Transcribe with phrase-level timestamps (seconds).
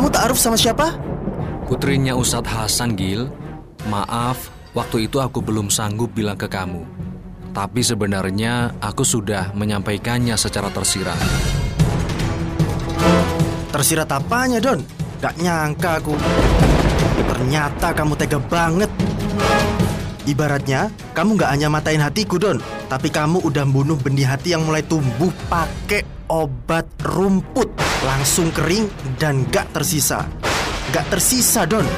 [0.00, 0.96] Kamu ta'aruf sama siapa?
[1.68, 3.28] Putrinya Ustadz Hasan, Gil.
[3.84, 6.88] Maaf, waktu itu aku belum sanggup bilang ke kamu.
[7.52, 11.20] Tapi sebenarnya aku sudah menyampaikannya secara tersirat.
[13.68, 14.80] Tersirat apanya, Don?
[15.20, 16.16] Gak nyangka aku.
[17.20, 18.88] Ternyata kamu tega banget.
[20.28, 22.60] Ibaratnya, kamu gak hanya matain hatiku, Don.
[22.92, 27.72] Tapi kamu udah bunuh benih hati yang mulai tumbuh pakai obat rumput.
[28.04, 30.28] Langsung kering dan gak tersisa.
[30.92, 31.88] Gak tersisa, Don.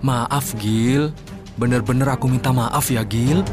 [0.00, 1.12] Maaf, Gil.
[1.60, 3.44] Bener-bener aku minta maaf ya, Gil.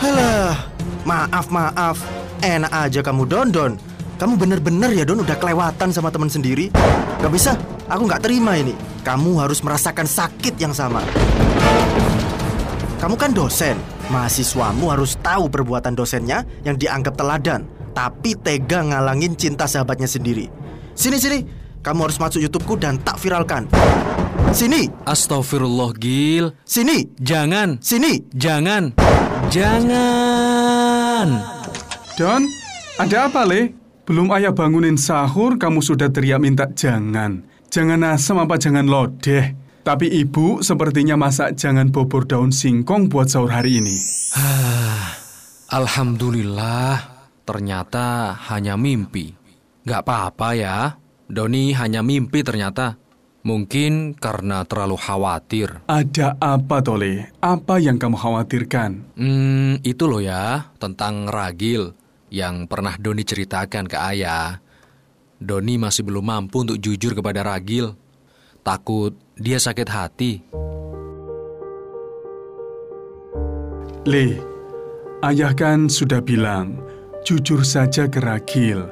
[0.00, 0.56] Halah,
[1.04, 1.96] maaf, maaf.
[2.40, 3.72] Enak aja kamu, Don, Don.
[4.16, 6.72] Kamu bener-bener ya, Don, udah kelewatan sama teman sendiri.
[7.20, 7.52] Gak bisa,
[7.90, 8.72] aku gak terima ini.
[9.02, 11.02] Kamu harus merasakan sakit yang sama.
[13.02, 13.74] Kamu kan dosen.
[14.10, 17.66] Mahasiswamu harus tahu perbuatan dosennya yang dianggap teladan.
[17.90, 20.46] Tapi tega ngalangin cinta sahabatnya sendiri.
[20.94, 21.38] Sini, sini.
[21.80, 23.64] Kamu harus masuk YouTubeku dan tak viralkan.
[24.52, 26.52] Sini, Astagfirullah, Gil.
[26.66, 28.20] sini, Jangan, sini.
[28.36, 28.92] jangan,
[29.48, 31.28] jangan.
[32.20, 32.42] Don,
[33.00, 33.72] ada apa, Le?
[34.04, 37.46] Belum ayah bangunin sahur, kamu sudah teriak minta jangan.
[37.70, 39.54] Jangan asam apa jangan lodeh.
[39.86, 43.94] Tapi ibu sepertinya masak jangan bobor daun singkong buat sahur hari ini.
[45.70, 46.98] Alhamdulillah,
[47.46, 49.38] ternyata hanya mimpi.
[49.86, 50.76] Gak apa-apa ya,
[51.30, 52.98] Doni hanya mimpi ternyata.
[53.46, 55.86] Mungkin karena terlalu khawatir.
[55.86, 57.32] Ada apa, Tole?
[57.40, 59.16] Apa yang kamu khawatirkan?
[59.16, 61.94] Hmm, itu loh ya, tentang ragil
[62.34, 64.58] yang pernah Doni ceritakan ke ayah.
[65.40, 67.96] Doni masih belum mampu untuk jujur kepada ragil.
[68.60, 70.32] Takut dia sakit hati.
[74.04, 74.36] Le,
[75.24, 76.76] ayah kan sudah bilang,
[77.24, 78.84] jujur saja ke Ragil.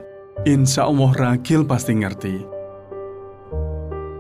[0.49, 2.37] Insya Allah Ragil pasti ngerti.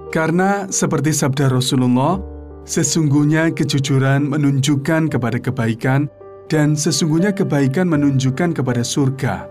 [0.08, 2.20] Karena seperti sabda Rasulullah,
[2.64, 6.08] sesungguhnya kejujuran menunjukkan kepada kebaikan
[6.48, 9.48] dan sesungguhnya kebaikan menunjukkan kepada surga.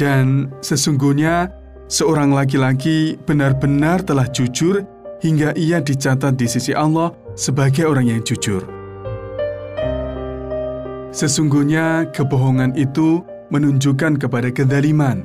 [0.00, 1.57] Dan sesungguhnya
[1.88, 4.84] seorang laki-laki benar-benar telah jujur
[5.24, 8.62] hingga ia dicatat di sisi Allah sebagai orang yang jujur.
[11.10, 15.24] Sesungguhnya kebohongan itu menunjukkan kepada kedaliman,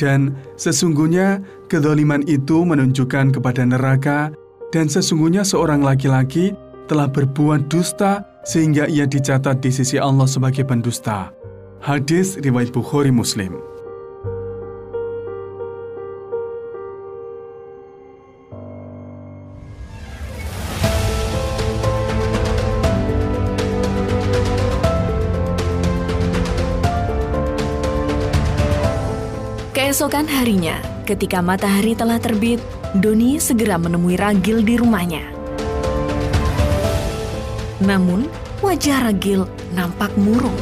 [0.00, 4.32] dan sesungguhnya kedoliman itu menunjukkan kepada neraka,
[4.72, 6.56] dan sesungguhnya seorang laki-laki
[6.88, 11.28] telah berbuat dusta sehingga ia dicatat di sisi Allah sebagai pendusta.
[11.84, 13.77] Hadis riwayat Bukhari Muslim.
[29.88, 30.76] Keesokan harinya,
[31.08, 32.60] ketika matahari telah terbit,
[32.92, 35.24] Doni segera menemui Ragil di rumahnya.
[37.80, 38.28] Namun,
[38.60, 40.52] wajah Ragil nampak murung.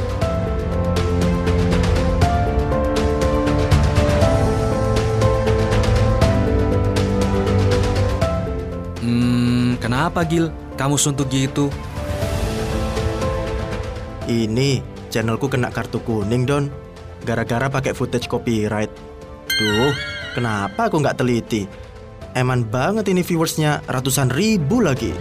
[9.03, 10.54] Hmm, kenapa Gil?
[10.78, 11.75] Kamu suntuk gitu?
[14.31, 16.70] Ini channelku kena kartu kuning, Don.
[17.26, 19.16] Gara-gara pakai footage copyright.
[19.56, 19.97] Duh,
[20.37, 21.65] kenapa aku nggak teliti?
[22.37, 25.17] Eman banget ini viewersnya ratusan ribu lagi.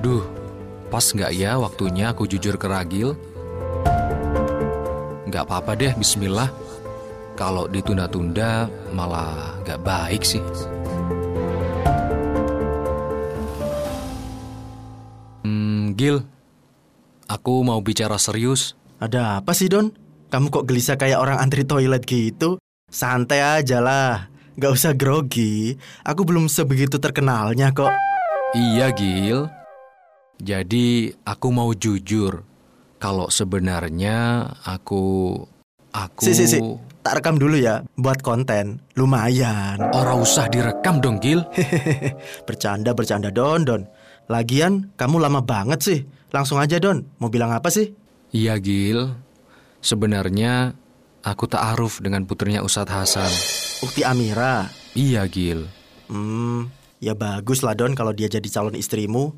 [0.00, 0.24] Duh,
[0.88, 3.12] pas nggak ya waktunya aku jujur ke Ragil?
[5.28, 6.48] Nggak apa-apa deh, bismillah.
[7.36, 10.40] Kalau ditunda-tunda malah nggak baik sih.
[15.44, 16.24] Hmm, Gil,
[17.28, 18.79] aku mau bicara serius.
[19.00, 19.88] Ada apa sih, Don?
[20.28, 22.60] Kamu kok gelisah kayak orang antri toilet gitu?
[22.92, 24.28] Santai aja lah.
[24.60, 25.72] Gak usah grogi.
[26.04, 27.88] Aku belum sebegitu terkenalnya kok.
[28.52, 29.48] Iya, Gil.
[30.36, 32.44] Jadi aku mau jujur
[33.00, 35.32] kalau sebenarnya aku
[35.96, 36.60] aku Si, si, si.
[37.00, 38.84] Tak rekam dulu ya, buat konten.
[39.00, 39.80] Lumayan.
[39.96, 41.40] Orang usah direkam dong, Gil.
[42.44, 43.88] Bercanda, bercanda, Don, Don.
[44.28, 45.98] Lagian, kamu lama banget sih.
[46.28, 47.08] Langsung aja, Don.
[47.16, 47.96] Mau bilang apa sih?
[48.30, 49.10] Iya, Gil.
[49.82, 50.74] Sebenarnya
[51.26, 53.32] aku ta'aruf dengan putrinya Ustadz Hasan.
[53.82, 54.70] Ukti Amira.
[54.94, 55.66] Iya, Gil.
[56.06, 56.70] Hmm,
[57.02, 59.34] ya bagus lah, Don, kalau dia jadi calon istrimu.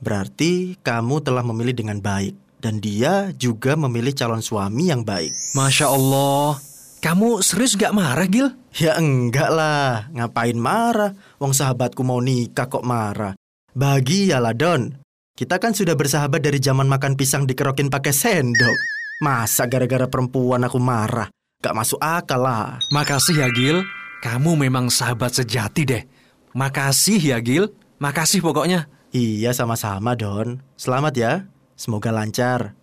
[0.00, 2.36] Berarti kamu telah memilih dengan baik.
[2.60, 5.36] Dan dia juga memilih calon suami yang baik.
[5.52, 6.56] Masya Allah.
[7.04, 8.48] Kamu serius gak marah, Gil?
[8.80, 11.12] Ya enggak lah, ngapain marah?
[11.36, 13.36] Wong sahabatku mau nikah kok marah.
[13.76, 15.03] Bahagialah Don.
[15.34, 18.78] Kita kan sudah bersahabat dari zaman makan pisang dikerokin pakai sendok.
[19.18, 21.26] Masa gara-gara perempuan aku marah?
[21.58, 22.78] Gak masuk akal lah.
[22.94, 23.82] Makasih ya Gil,
[24.22, 26.06] kamu memang sahabat sejati deh.
[26.54, 28.86] Makasih ya Gil, makasih pokoknya.
[29.10, 30.62] Iya sama-sama Don.
[30.78, 31.32] Selamat ya.
[31.74, 32.78] Semoga lancar.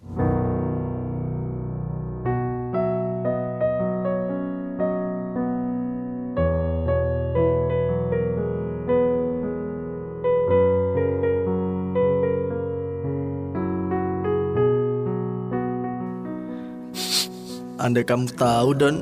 [17.82, 19.02] Andai kamu tahu Don.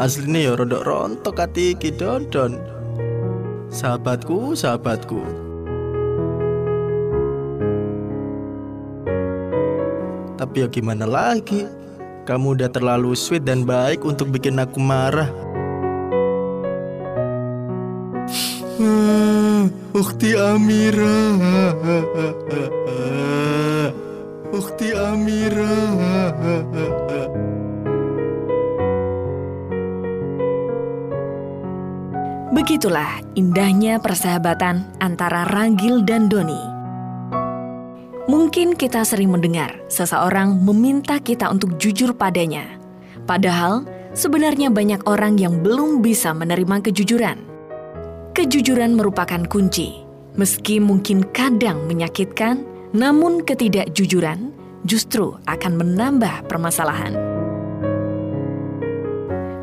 [0.00, 2.56] Aslinya ya rodok rontok hati Don Don.
[3.68, 5.20] Sahabatku, sahabatku.
[10.40, 11.68] Tapi ya gimana lagi?
[12.24, 15.28] Kamu udah terlalu sweet dan baik untuk bikin aku marah.
[18.80, 21.36] Hmm, Ukti Amira
[24.56, 25.68] Ukti Amira
[32.56, 36.56] Begitulah indahnya persahabatan antara Ragil dan Doni.
[38.32, 42.64] Mungkin kita sering mendengar seseorang meminta kita untuk jujur padanya.
[43.28, 43.84] Padahal
[44.16, 47.44] sebenarnya banyak orang yang belum bisa menerima kejujuran.
[48.32, 50.00] Kejujuran merupakan kunci.
[50.40, 54.54] Meski mungkin kadang menyakitkan, namun ketidakjujuran
[54.86, 57.16] justru akan menambah permasalahan.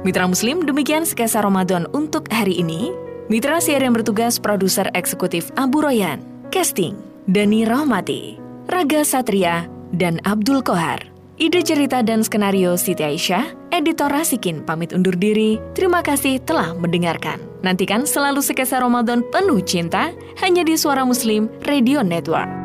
[0.04, 2.92] Mitra Muslim, demikian skesa Ramadan untuk hari ini.
[3.32, 6.20] Mitra siar yang bertugas produser eksekutif Abu Royan,
[6.52, 7.00] casting
[7.32, 8.36] Dani Rahmati,
[8.68, 9.64] Raga Satria,
[9.96, 11.00] dan Abdul Kohar.
[11.40, 15.58] Ide cerita dan skenario Siti Aisyah, editor Rasikin pamit undur diri.
[15.74, 17.42] Terima kasih telah mendengarkan.
[17.64, 20.12] Nantikan selalu skesa Ramadan penuh cinta
[20.44, 22.63] hanya di Suara Muslim Radio Network.